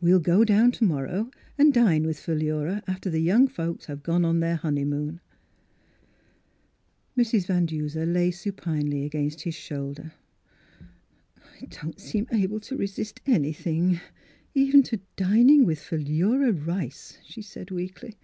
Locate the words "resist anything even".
12.76-14.82